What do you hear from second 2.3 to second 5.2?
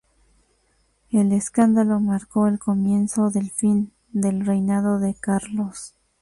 el comienzo del fin del reinado de